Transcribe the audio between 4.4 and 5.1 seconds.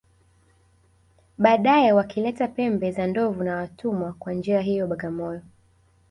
hiyo